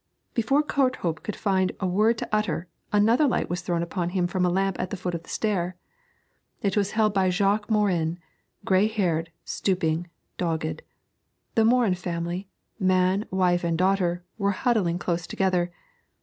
[0.33, 4.43] Before Courthope could find a word to utter, another light was thrown upon him from
[4.43, 5.75] a lamp at the foot of the stair.
[6.63, 8.17] It was held by Jacques Morin,
[8.65, 10.07] grey haired, stooping,
[10.39, 10.81] dogged.
[11.53, 12.47] The Morin family
[12.79, 15.71] man, wife and daughter were huddling close together.